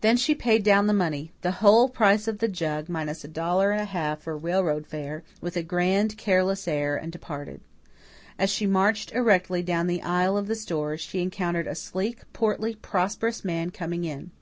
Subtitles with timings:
[0.00, 3.70] Then she paid down the money the whole price of the jug, minus a dollar
[3.70, 7.60] and a half for railroad fare with a grand, careless air and departed.
[8.40, 12.74] As she marched erectly down the aisle of the store, she encountered a sleek, portly,
[12.74, 14.32] prosperous man coming in.